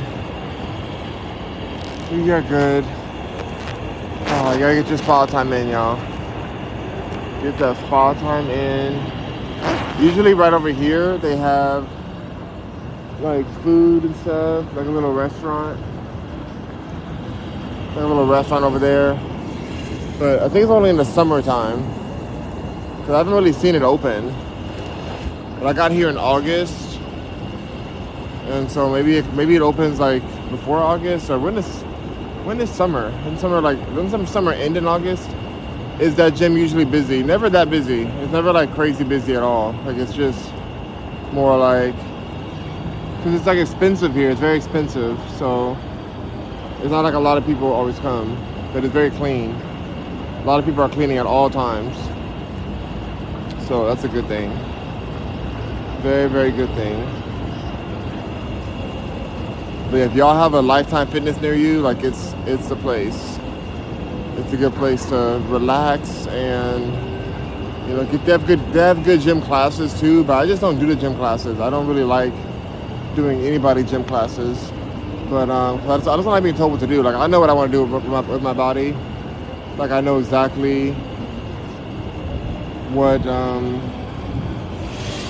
We 2.11 2.29
are 2.29 2.41
good. 2.41 2.83
Oh, 4.35 4.51
you 4.51 4.59
gotta 4.59 4.75
get 4.75 4.89
your 4.89 4.97
spa 4.97 5.25
time 5.25 5.53
in, 5.53 5.69
y'all. 5.69 6.12
Get 7.43 7.59
that 7.59 7.75
spa 7.75 8.13
time 8.13 8.49
in. 8.49 8.93
Usually 10.01 10.33
right 10.33 10.53
over 10.53 10.69
here 10.69 11.17
they 11.17 11.35
have 11.35 11.85
like 13.19 13.45
food 13.63 14.05
and 14.05 14.15
stuff, 14.15 14.65
like 14.77 14.85
a 14.85 14.89
little 14.89 15.13
restaurant. 15.13 15.77
Like 17.89 17.97
a 17.97 18.07
little 18.07 18.27
restaurant 18.27 18.63
over 18.63 18.79
there. 18.79 19.15
But 20.19 20.41
I 20.41 20.47
think 20.47 20.63
it's 20.63 20.71
only 20.71 20.89
in 20.89 20.95
the 20.95 21.03
summertime. 21.03 21.83
Cause 23.01 23.09
I 23.09 23.17
haven't 23.17 23.33
really 23.33 23.51
seen 23.51 23.75
it 23.75 23.81
open. 23.81 24.33
But 25.59 25.67
I 25.67 25.73
got 25.73 25.91
here 25.91 26.07
in 26.07 26.15
August. 26.15 26.97
And 28.45 28.71
so 28.71 28.89
maybe 28.89 29.17
it, 29.17 29.33
maybe 29.33 29.57
it 29.57 29.61
opens 29.61 29.99
like 29.99 30.23
before 30.49 30.77
August 30.77 31.29
or 31.29 31.39
when 31.39 31.57
is 31.57 31.81
when 32.45 32.61
is 32.61 32.69
summer? 32.69 33.11
When 33.25 33.37
summer 33.37 33.59
like 33.59 33.79
when 33.93 34.09
some 34.09 34.25
summer 34.25 34.53
end 34.53 34.77
in 34.77 34.87
August? 34.87 35.29
Is 35.99 36.15
that 36.15 36.33
gym 36.33 36.57
usually 36.57 36.85
busy? 36.85 37.21
Never 37.21 37.49
that 37.51 37.69
busy. 37.69 38.03
It's 38.03 38.31
never 38.31 38.51
like 38.51 38.73
crazy 38.73 39.03
busy 39.03 39.35
at 39.35 39.43
all. 39.43 39.73
Like 39.85 39.97
it's 39.97 40.13
just 40.13 40.51
more 41.31 41.55
like 41.57 41.95
because 43.17 43.35
it's 43.35 43.45
like 43.45 43.59
expensive 43.59 44.13
here. 44.13 44.31
It's 44.31 44.39
very 44.39 44.57
expensive, 44.57 45.19
so 45.37 45.77
it's 46.79 46.89
not 46.89 47.01
like 47.01 47.13
a 47.13 47.19
lot 47.19 47.37
of 47.37 47.45
people 47.45 47.71
always 47.71 47.97
come, 47.99 48.35
but 48.73 48.83
it's 48.83 48.91
very 48.91 49.11
clean. 49.11 49.51
A 49.51 50.43
lot 50.45 50.59
of 50.59 50.65
people 50.65 50.81
are 50.81 50.89
cleaning 50.89 51.19
at 51.19 51.25
all 51.25 51.49
times, 51.49 51.95
so 53.67 53.85
that's 53.85 54.03
a 54.03 54.09
good 54.09 54.27
thing. 54.27 54.49
Very, 56.01 56.27
very 56.27 56.51
good 56.51 56.73
thing. 56.75 57.01
But 59.91 60.01
if 60.01 60.15
y'all 60.15 60.35
have 60.35 60.53
a 60.53 60.61
Lifetime 60.61 61.07
Fitness 61.07 61.39
near 61.39 61.53
you, 61.53 61.81
like 61.81 62.03
it's 62.03 62.33
it's 62.47 62.67
the 62.67 62.75
place. 62.75 63.39
It's 64.37 64.51
a 64.51 64.57
good 64.57 64.73
place 64.73 65.05
to 65.09 65.41
relax 65.47 66.25
and 66.27 66.85
you 67.87 67.95
know 67.95 68.03
they 68.03 68.31
have 68.31 68.47
good 68.47 68.59
they 68.73 68.79
have 68.79 69.03
good 69.03 69.21
gym 69.21 69.41
classes 69.41 69.99
too. 69.99 70.23
But 70.23 70.37
I 70.37 70.45
just 70.45 70.61
don't 70.61 70.79
do 70.79 70.87
the 70.87 70.95
gym 70.95 71.15
classes. 71.15 71.59
I 71.59 71.69
don't 71.69 71.87
really 71.87 72.03
like 72.03 72.33
doing 73.15 73.41
anybody 73.41 73.83
gym 73.83 74.03
classes. 74.03 74.71
But 75.29 75.49
um, 75.49 75.79
I 75.89 75.97
just, 75.97 76.07
I 76.07 76.15
just 76.15 76.23
don't 76.23 76.25
like 76.25 76.43
being 76.43 76.55
told 76.55 76.71
what 76.71 76.81
to 76.81 76.87
do. 76.87 77.01
Like 77.03 77.15
I 77.15 77.27
know 77.27 77.39
what 77.39 77.49
I 77.49 77.53
want 77.53 77.71
to 77.71 77.77
do 77.77 77.83
with 77.83 78.05
my, 78.05 78.19
with 78.21 78.41
my 78.41 78.53
body. 78.53 78.95
Like 79.77 79.91
I 79.91 80.01
know 80.01 80.19
exactly 80.19 80.91
what 82.93 83.25
um, 83.27 83.79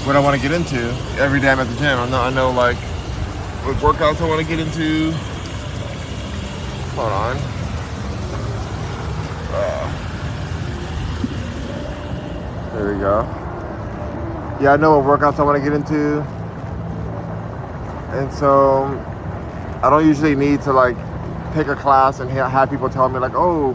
what 0.05 0.15
I 0.15 0.19
want 0.19 0.35
to 0.35 0.41
get 0.41 0.51
into 0.51 0.77
every 1.17 1.39
day 1.39 1.49
I'm 1.49 1.59
at 1.59 1.67
the 1.67 1.75
gym. 1.75 1.99
I 1.99 2.09
know 2.09 2.21
I 2.21 2.29
know 2.29 2.51
like 2.51 2.77
what 3.65 3.77
workouts 3.77 4.21
I 4.21 4.27
want 4.27 4.41
to 4.41 4.47
get 4.47 4.59
into. 4.59 5.11
Hold 6.95 7.11
on. 7.11 7.52
There 12.73 12.93
we 12.93 12.99
go. 12.99 13.21
Yeah, 14.59 14.73
I 14.73 14.77
know 14.77 14.99
what 14.99 15.19
workouts 15.19 15.39
I 15.39 15.43
want 15.43 15.57
to 15.57 15.63
get 15.63 15.73
into. 15.73 16.21
And 18.17 18.33
so 18.33 18.85
I 19.83 19.89
don't 19.89 20.05
usually 20.05 20.35
need 20.35 20.61
to 20.63 20.73
like 20.73 20.95
take 21.53 21.67
a 21.67 21.75
class 21.75 22.19
and 22.19 22.29
have 22.29 22.69
people 22.69 22.89
tell 22.89 23.09
me 23.09 23.19
like, 23.19 23.33
oh, 23.35 23.73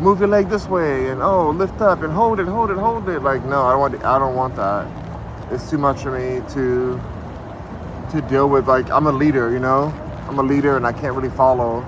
move 0.00 0.18
your 0.18 0.28
leg 0.28 0.48
this 0.48 0.66
way 0.66 1.10
and 1.10 1.22
oh, 1.22 1.50
lift 1.50 1.80
up 1.80 2.02
and 2.02 2.12
hold 2.12 2.40
it, 2.40 2.46
hold 2.46 2.70
it, 2.70 2.76
hold 2.76 3.08
it. 3.08 3.20
Like, 3.22 3.44
no, 3.44 3.62
I 3.62 3.72
don't 3.72 3.80
want. 3.80 4.04
I 4.04 4.18
don't 4.18 4.34
want 4.34 4.56
that. 4.56 5.52
It's 5.52 5.68
too 5.68 5.78
much 5.78 6.02
for 6.02 6.12
me 6.12 6.40
to 6.54 7.00
to 8.12 8.28
deal 8.28 8.48
with. 8.48 8.66
Like, 8.66 8.90
I'm 8.90 9.06
a 9.06 9.12
leader, 9.12 9.50
you 9.52 9.60
know. 9.60 9.92
I'm 10.28 10.38
a 10.38 10.42
leader 10.42 10.76
and 10.76 10.86
I 10.86 10.92
can't 10.92 11.14
really 11.14 11.30
follow 11.30 11.80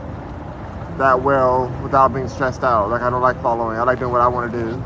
that 0.99 1.23
well 1.23 1.69
without 1.83 2.13
being 2.13 2.29
stressed 2.29 2.63
out. 2.63 2.91
Like, 2.91 3.03
I 3.03 3.11
don't 3.11 3.23
like 3.23 3.41
following. 3.41 3.79
I 3.79 3.83
like 3.83 3.99
doing 3.99 4.13
what 4.13 4.21
I 4.21 4.29
want 4.29 4.53
to 4.53 4.65
do. 4.65 4.85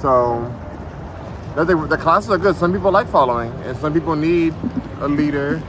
So 0.00 0.52
the, 1.64 1.96
classes 1.96 2.30
are 2.30 2.38
good. 2.38 2.56
Some 2.56 2.72
people 2.72 2.90
like 2.90 3.08
following, 3.08 3.52
and 3.64 3.76
some 3.78 3.92
people 3.92 4.14
need 4.16 4.54
a 5.00 5.08
leader 5.08 5.62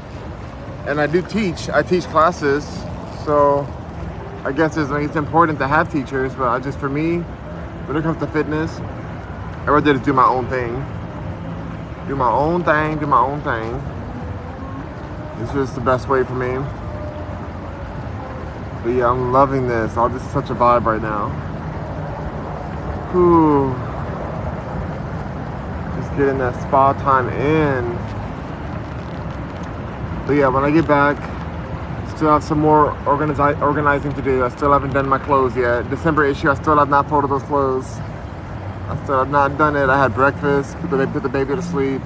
and 0.88 1.02
I 1.02 1.08
do 1.08 1.22
teach. 1.22 1.70
I 1.70 1.84
teach 1.84 2.06
classes, 2.06 2.66
so 3.26 3.68
I 4.46 4.54
guess 4.54 4.78
it's, 4.78 4.90
it's 4.90 5.18
important 5.18 5.60
to 5.60 5.68
have 5.68 5.92
teachers. 5.92 6.34
But 6.34 6.48
I 6.48 6.60
just, 6.60 6.80
for 6.80 6.88
me, 6.90 7.18
when 7.88 7.98
it 7.98 8.04
comes 8.04 8.20
to 8.20 8.28
fitness, 8.28 8.80
I 8.80 9.66
rather 9.68 9.94
just 9.94 10.06
do 10.06 10.14
my 10.14 10.26
own 10.26 10.48
thing. 10.48 10.74
Do 12.08 12.16
my 12.16 12.32
own 12.32 12.64
thing. 12.64 13.00
Do 13.00 13.06
my 13.06 13.20
own 13.20 13.42
thing. 13.42 13.76
It's 15.44 15.52
just 15.52 15.76
the 15.76 15.82
best 15.82 16.08
way 16.08 16.24
for 16.24 16.34
me. 16.34 16.56
But 18.82 18.92
yeah, 18.92 19.10
I'm 19.10 19.34
loving 19.34 19.68
this. 19.68 19.98
All 19.98 20.14
is 20.16 20.22
such 20.32 20.50
a 20.50 20.56
vibe 20.56 20.86
right 20.86 21.02
now. 21.02 21.28
Whew. 23.12 23.87
Getting 26.18 26.40
that 26.40 26.60
spa 26.64 26.94
time 26.94 27.30
in. 27.30 27.86
But 30.26 30.34
yeah, 30.34 30.48
when 30.48 30.64
I 30.64 30.72
get 30.72 30.88
back, 30.88 31.16
still 32.18 32.30
have 32.30 32.44
some 32.44 32.60
more 32.60 32.94
organizi- 33.06 33.62
organizing 33.62 34.12
to 34.14 34.22
do. 34.24 34.44
I 34.44 34.50
still 34.50 34.74
haven't 34.74 34.94
done 34.94 35.08
my 35.08 35.20
clothes 35.20 35.56
yet. 35.56 35.88
December 35.92 36.26
issue, 36.26 36.50
I 36.50 36.56
still 36.56 36.76
have 36.78 36.90
not 36.90 37.08
folded 37.08 37.30
those 37.30 37.44
clothes. 37.44 37.86
I 38.90 39.00
still 39.04 39.20
have 39.20 39.30
not 39.30 39.60
done 39.60 39.76
it. 39.76 39.90
I 39.90 40.02
had 40.02 40.16
breakfast, 40.16 40.76
put 40.80 40.90
the, 40.90 41.06
put 41.06 41.22
the 41.22 41.30
baby 41.30 41.56
to 41.56 41.62
sleep, 41.62 42.02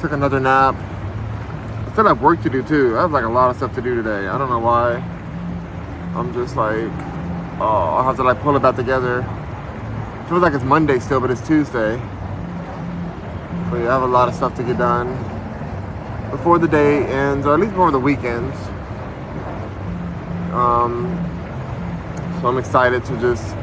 took 0.00 0.10
another 0.10 0.40
nap. 0.40 0.74
I 0.74 1.92
still 1.92 2.06
have 2.06 2.20
work 2.20 2.42
to 2.42 2.50
do 2.50 2.64
too. 2.64 2.98
I 2.98 3.02
have 3.02 3.12
like 3.12 3.24
a 3.24 3.28
lot 3.28 3.48
of 3.48 3.56
stuff 3.56 3.72
to 3.76 3.80
do 3.80 3.94
today. 3.94 4.26
I 4.26 4.36
don't 4.36 4.50
know 4.50 4.58
why. 4.58 4.94
I'm 6.16 6.34
just 6.34 6.56
like, 6.56 6.90
oh, 7.60 7.94
I'll 7.94 8.02
have 8.02 8.16
to 8.16 8.24
like 8.24 8.40
pull 8.40 8.56
it 8.56 8.60
back 8.60 8.74
together. 8.74 9.20
It 9.20 10.28
feels 10.28 10.42
like 10.42 10.54
it's 10.54 10.64
Monday 10.64 10.98
still, 10.98 11.20
but 11.20 11.30
it's 11.30 11.46
Tuesday. 11.46 12.02
I 13.82 13.92
have 13.92 14.02
a 14.02 14.06
lot 14.06 14.28
of 14.28 14.34
stuff 14.34 14.54
to 14.56 14.62
get 14.62 14.78
done 14.78 15.08
before 16.30 16.58
the 16.58 16.68
day 16.68 17.04
ends, 17.06 17.46
or 17.46 17.54
at 17.54 17.60
least 17.60 17.72
before 17.72 17.90
the 17.90 17.98
weekends. 17.98 18.56
Um, 20.52 21.10
so 22.40 22.48
I'm 22.48 22.58
excited 22.58 23.04
to 23.06 23.20
just 23.20 23.56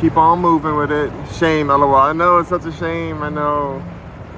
keep 0.00 0.16
on 0.16 0.40
moving 0.40 0.76
with 0.76 0.92
it. 0.92 1.12
Shame, 1.34 1.68
lol. 1.68 1.94
I 1.94 2.12
know 2.12 2.38
it's 2.38 2.48
such 2.48 2.64
a 2.64 2.72
shame. 2.72 3.22
I 3.22 3.28
know. 3.28 3.82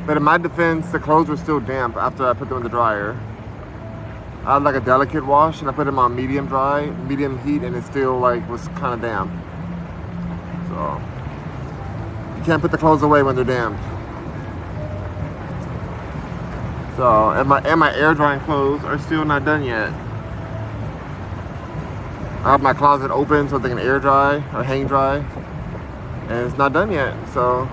But 0.06 0.16
in 0.16 0.22
my 0.22 0.38
defense, 0.38 0.90
the 0.90 0.98
clothes 0.98 1.28
were 1.28 1.36
still 1.36 1.60
damp 1.60 1.96
after 1.96 2.26
I 2.26 2.32
put 2.32 2.48
them 2.48 2.58
in 2.58 2.62
the 2.62 2.70
dryer. 2.70 3.18
I 4.44 4.54
had 4.54 4.62
like 4.62 4.74
a 4.74 4.80
delicate 4.80 5.24
wash 5.24 5.60
and 5.60 5.68
I 5.68 5.72
put 5.72 5.84
them 5.84 5.98
on 5.98 6.16
medium 6.16 6.46
dry, 6.46 6.86
medium 6.86 7.38
heat, 7.44 7.62
and 7.62 7.76
it 7.76 7.84
still 7.84 8.18
like 8.18 8.48
was 8.48 8.66
kind 8.68 8.94
of 8.94 9.02
damp. 9.02 9.30
So 10.68 11.02
you 12.38 12.44
can't 12.44 12.62
put 12.62 12.70
the 12.70 12.78
clothes 12.78 13.02
away 13.02 13.22
when 13.22 13.36
they're 13.36 13.44
damp. 13.44 13.78
So, 16.96 17.30
and 17.30 17.48
my, 17.48 17.60
and 17.60 17.80
my 17.80 17.94
air 17.94 18.14
drying 18.14 18.40
clothes 18.40 18.84
are 18.84 18.98
still 18.98 19.24
not 19.24 19.44
done 19.44 19.62
yet. 19.62 19.90
I 22.42 22.52
have 22.52 22.62
my 22.62 22.72
closet 22.72 23.10
open 23.10 23.48
so 23.48 23.58
they 23.58 23.68
can 23.68 23.78
air 23.78 23.98
dry 23.98 24.36
or 24.54 24.64
hang 24.64 24.86
dry. 24.86 25.18
And 26.28 26.46
it's 26.46 26.56
not 26.56 26.72
done 26.72 26.90
yet. 26.90 27.14
So, 27.28 27.68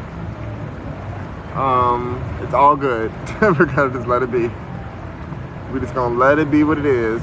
um, 1.56 2.22
it's 2.42 2.54
all 2.54 2.76
good. 2.76 3.12
We're 3.42 3.66
gonna 3.66 3.94
just 3.94 4.08
let 4.08 4.24
it 4.24 4.32
be. 4.32 4.50
We're 5.72 5.80
just 5.80 5.96
gonna 5.96 6.16
let 6.16 6.38
it 6.40 6.52
be 6.52 6.64
what 6.64 6.78
it 6.78 6.86
is. 6.86 7.22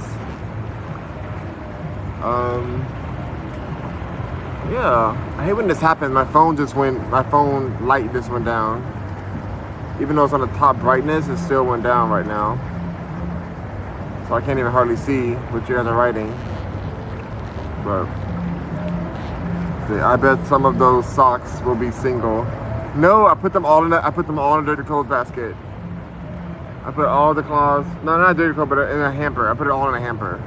Um, 2.22 2.84
yeah, 4.72 5.34
I 5.38 5.44
hate 5.44 5.52
when 5.52 5.68
this 5.68 5.80
happens. 5.80 6.12
My 6.12 6.24
phone 6.24 6.56
just 6.56 6.74
went, 6.74 7.08
my 7.10 7.22
phone 7.22 7.86
light 7.86 8.12
just 8.12 8.30
went 8.30 8.44
down 8.44 8.93
even 10.00 10.16
though 10.16 10.24
it's 10.24 10.34
on 10.34 10.40
the 10.40 10.46
top 10.58 10.78
brightness, 10.78 11.28
it 11.28 11.38
still 11.38 11.64
went 11.64 11.82
down 11.82 12.10
right 12.10 12.26
now. 12.26 12.56
So 14.28 14.34
I 14.34 14.40
can't 14.40 14.58
even 14.58 14.72
hardly 14.72 14.96
see 14.96 15.34
what 15.52 15.68
you 15.68 15.76
guys 15.76 15.86
are 15.86 15.94
writing. 15.94 16.30
But 17.84 18.06
see, 19.86 20.00
I 20.00 20.16
bet 20.16 20.44
some 20.46 20.64
of 20.64 20.78
those 20.78 21.06
socks 21.06 21.60
will 21.60 21.74
be 21.76 21.90
single. 21.90 22.44
No, 22.96 23.26
I 23.26 23.34
put 23.34 23.52
them 23.52 23.66
all 23.66 23.84
in 23.84 23.92
I 23.92 24.10
put 24.10 24.26
them 24.26 24.38
all 24.38 24.58
in 24.58 24.64
a 24.64 24.66
dirty 24.66 24.86
clothes 24.86 25.08
basket. 25.08 25.54
I 26.84 26.90
put 26.90 27.06
all 27.06 27.32
the 27.32 27.42
clothes, 27.42 27.86
no, 28.02 28.18
not 28.18 28.36
dirty 28.36 28.54
clothes, 28.54 28.68
but 28.68 28.78
in 28.90 29.00
a 29.00 29.12
hamper. 29.12 29.48
I 29.48 29.54
put 29.54 29.66
it 29.66 29.70
all 29.70 29.88
in 29.88 29.94
a 29.94 30.00
hamper. 30.00 30.42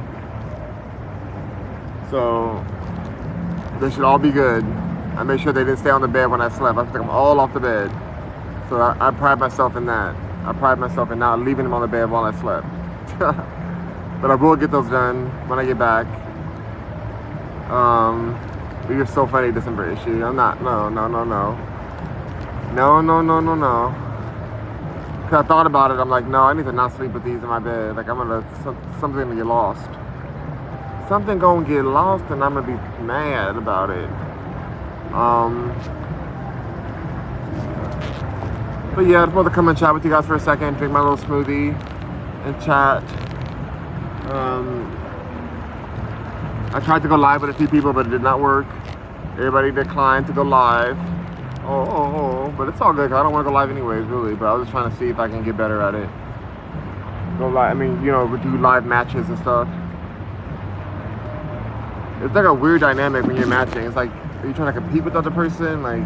So 2.09 2.63
they 3.79 3.91
should 3.91 4.03
all 4.03 4.19
be 4.19 4.31
good. 4.31 4.63
I 5.15 5.23
made 5.23 5.39
sure 5.41 5.51
they 5.51 5.63
didn't 5.63 5.79
stay 5.79 5.89
on 5.89 6.01
the 6.01 6.07
bed 6.07 6.27
when 6.27 6.41
I 6.41 6.49
slept. 6.49 6.77
I 6.77 6.83
took 6.83 6.93
them 6.93 7.09
all 7.09 7.39
off 7.39 7.53
the 7.53 7.59
bed. 7.59 7.91
So 8.69 8.81
I, 8.81 9.07
I, 9.07 9.11
pride 9.11 9.39
myself 9.39 9.75
in 9.77 9.85
that. 9.85 10.15
I 10.45 10.51
pride 10.51 10.77
myself 10.77 11.11
in 11.11 11.19
not 11.19 11.39
leaving 11.39 11.63
them 11.63 11.73
on 11.73 11.81
the 11.81 11.87
bed 11.87 12.09
while 12.09 12.25
I 12.25 12.37
slept. 12.39 12.67
but 14.21 14.29
I 14.29 14.35
will 14.35 14.57
get 14.57 14.71
those 14.71 14.89
done 14.89 15.27
when 15.47 15.57
I 15.57 15.65
get 15.65 15.79
back. 15.79 16.05
Um, 17.71 18.37
you're 18.89 19.05
so 19.05 19.25
funny, 19.25 19.53
December 19.53 19.89
issue. 19.89 20.23
I'm 20.23 20.35
not. 20.35 20.61
No, 20.61 20.89
no, 20.89 21.07
no, 21.07 21.23
no. 21.23 21.55
No, 22.73 23.01
no, 23.01 23.21
no, 23.21 23.39
no, 23.39 23.55
no. 23.55 23.95
Cause 25.29 25.43
I 25.43 25.47
thought 25.47 25.65
about 25.65 25.91
it. 25.91 25.95
I'm 25.95 26.09
like, 26.09 26.25
no, 26.25 26.43
I 26.43 26.53
need 26.53 26.65
to 26.65 26.71
not 26.71 26.95
sleep 26.95 27.13
with 27.13 27.23
these 27.23 27.35
in 27.35 27.47
my 27.47 27.59
bed. 27.59 27.95
Like 27.95 28.07
I'm 28.09 28.17
gonna 28.17 28.45
something 28.99 29.23
gonna 29.23 29.35
get 29.35 29.45
lost. 29.45 29.89
Something 31.07 31.39
gonna 31.39 31.67
get 31.67 31.83
lost, 31.83 32.25
and 32.31 32.43
I'm 32.43 32.53
gonna 32.53 32.67
be 32.67 33.03
mad 33.03 33.55
about 33.55 33.89
it. 33.89 34.09
Um. 35.13 35.73
But 38.97 39.05
yeah, 39.05 39.21
I 39.21 39.25
just 39.25 39.35
wanted 39.35 39.49
to 39.49 39.55
come 39.55 39.67
and 39.67 39.77
chat 39.77 39.93
with 39.93 40.03
you 40.05 40.09
guys 40.09 40.25
for 40.25 40.33
a 40.33 40.39
second, 40.39 40.73
drink 40.77 40.91
my 40.91 40.99
little 40.99 41.17
smoothie, 41.17 41.71
and 42.45 42.59
chat. 42.63 43.03
Um, 44.31 44.91
I 46.73 46.79
tried 46.79 47.03
to 47.03 47.07
go 47.07 47.15
live 47.15 47.41
with 47.41 47.51
a 47.51 47.53
few 47.53 47.67
people, 47.67 47.93
but 47.93 48.07
it 48.07 48.09
did 48.09 48.23
not 48.23 48.39
work. 48.39 48.65
Everybody 49.33 49.69
declined 49.71 50.25
to 50.25 50.33
go 50.33 50.41
live. 50.41 50.97
Oh, 51.63 51.85
oh, 51.87 52.15
oh, 52.47 52.55
but 52.57 52.69
it's 52.69 52.81
all 52.81 52.91
good. 52.91 53.13
I 53.13 53.21
don't 53.21 53.31
want 53.31 53.45
to 53.45 53.51
go 53.51 53.53
live 53.53 53.69
anyways, 53.69 54.03
really. 54.07 54.33
But 54.33 54.47
I 54.47 54.53
was 54.53 54.63
just 54.63 54.71
trying 54.71 54.89
to 54.89 54.97
see 54.97 55.09
if 55.09 55.19
I 55.19 55.27
can 55.27 55.43
get 55.43 55.55
better 55.55 55.79
at 55.79 55.93
it. 55.93 56.09
Go 57.37 57.49
live. 57.49 57.69
I 57.69 57.73
mean, 57.75 58.03
you 58.03 58.11
know, 58.11 58.25
we 58.25 58.39
do 58.39 58.57
live 58.57 58.83
matches 58.83 59.29
and 59.29 59.37
stuff. 59.37 59.67
It's 62.23 62.33
like 62.33 62.45
a 62.45 62.53
weird 62.53 62.81
dynamic 62.81 63.27
when 63.27 63.35
you're 63.35 63.45
matching. 63.45 63.83
It's 63.85 63.95
like, 63.95 64.09
are 64.09 64.47
you 64.47 64.55
trying 64.55 64.73
to 64.73 64.81
compete 64.81 65.03
with 65.03 65.13
the 65.13 65.19
other 65.19 65.29
person? 65.29 65.83
Like, 65.83 66.01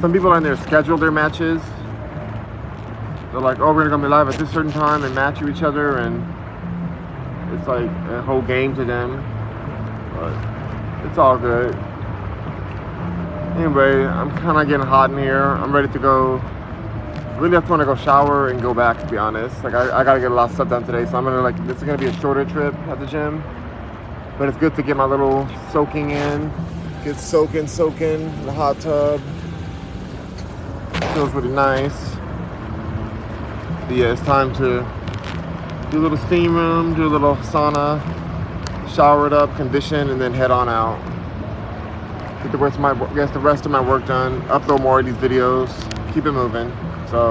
some 0.00 0.12
people 0.12 0.32
on 0.32 0.42
there 0.42 0.56
schedule 0.56 0.98
their 0.98 1.12
matches. 1.12 1.62
They're 3.30 3.40
like, 3.40 3.60
oh, 3.60 3.74
we're 3.74 3.88
gonna 3.90 4.02
be 4.02 4.08
live 4.08 4.28
at 4.28 4.36
this 4.36 4.50
certain 4.50 4.72
time 4.72 5.04
and 5.04 5.14
match 5.14 5.40
you 5.40 5.48
each 5.48 5.62
other, 5.62 5.98
and 5.98 6.24
it's 7.52 7.68
like 7.68 7.90
a 8.10 8.22
whole 8.22 8.40
game 8.40 8.74
to 8.76 8.84
them. 8.84 9.22
But 10.14 11.06
it's 11.06 11.18
all 11.18 11.36
good. 11.36 11.74
Anyway, 13.56 14.06
I'm 14.06 14.30
kind 14.38 14.56
of 14.56 14.66
getting 14.66 14.86
hot 14.86 15.10
in 15.10 15.18
here. 15.18 15.42
I'm 15.42 15.74
ready 15.74 15.88
to 15.88 15.98
go. 15.98 16.36
Really, 17.38 17.56
I 17.56 17.60
just 17.60 17.70
want 17.70 17.80
to 17.80 17.86
go 17.86 17.96
shower 17.96 18.48
and 18.48 18.62
go 18.62 18.72
back. 18.72 18.98
To 19.00 19.06
be 19.06 19.18
honest, 19.18 19.62
like 19.62 19.74
I, 19.74 20.00
I 20.00 20.04
gotta 20.04 20.20
get 20.20 20.30
a 20.30 20.34
lot 20.34 20.48
of 20.48 20.54
stuff 20.54 20.70
done 20.70 20.84
today, 20.84 21.04
so 21.04 21.18
I'm 21.18 21.24
gonna 21.24 21.42
like 21.42 21.56
this 21.66 21.76
is 21.76 21.82
gonna 21.82 21.98
be 21.98 22.06
a 22.06 22.20
shorter 22.20 22.46
trip 22.46 22.74
at 22.88 22.98
the 22.98 23.06
gym. 23.06 23.42
But 24.38 24.48
it's 24.48 24.58
good 24.58 24.74
to 24.76 24.82
get 24.82 24.96
my 24.96 25.04
little 25.04 25.46
soaking 25.70 26.12
in, 26.12 26.50
get 27.04 27.16
soaking, 27.16 27.66
soaking 27.66 28.22
in 28.22 28.46
the 28.46 28.52
hot 28.52 28.80
tub. 28.80 29.20
Feels 31.14 31.30
really 31.32 31.48
nice. 31.48 32.17
But 33.88 33.96
yeah, 33.96 34.12
it's 34.12 34.22
time 34.22 34.54
to 34.54 34.86
do 35.90 35.98
a 35.98 36.02
little 36.02 36.18
steam 36.18 36.54
room, 36.54 36.94
do 36.94 37.06
a 37.06 37.08
little 37.08 37.34
sauna, 37.36 38.00
shower 38.94 39.26
it 39.26 39.32
up, 39.32 39.56
condition, 39.56 40.10
and 40.10 40.20
then 40.20 40.32
head 40.32 40.52
on 40.52 40.68
out 40.68 40.98
get 42.42 42.52
the 42.52 42.58
rest 42.58 42.76
of 42.76 42.80
my 42.80 42.94
get 43.14 43.32
the 43.32 43.38
rest 43.38 43.66
of 43.66 43.72
my 43.72 43.80
work 43.80 44.06
done, 44.06 44.40
upload 44.42 44.80
more 44.80 45.00
of 45.00 45.06
these 45.06 45.14
videos, 45.16 45.68
keep 46.14 46.26
it 46.26 46.32
moving. 46.32 46.70
So 47.08 47.30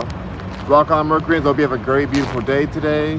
rock 0.67 0.91
on 0.91 1.07
Mercury, 1.07 1.39
hope 1.41 1.57
you 1.57 1.63
have 1.63 1.71
a 1.71 1.77
great, 1.77 2.11
beautiful 2.11 2.41
day 2.41 2.65
today. 2.65 3.13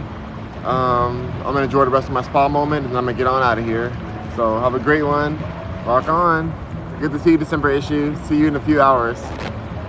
Um, 0.65 1.33
I'm 1.39 1.55
gonna 1.55 1.63
enjoy 1.63 1.85
the 1.85 1.91
rest 1.91 2.09
of 2.09 2.13
my 2.13 2.23
spa 2.23 2.49
moment 2.49 2.87
and 2.87 2.97
I'm 2.97 3.05
gonna 3.05 3.17
get 3.17 3.27
on 3.27 3.43
out 3.43 3.59
of 3.59 3.65
here. 3.65 3.91
So 4.37 4.59
have 4.61 4.75
a 4.75 4.81
great 4.81 5.03
one. 5.03 5.39
Rock 5.87 6.09
on. 6.09 6.53
Good 7.01 7.13
to 7.13 7.19
see 7.19 7.33
you 7.33 7.39
December 7.39 7.71
issue. 7.71 8.15
See 8.25 8.37
you 8.37 8.49
in 8.49 8.57
a 8.57 8.61
few 8.61 8.81
hours. 8.81 9.21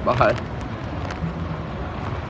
Bye. 0.05 0.48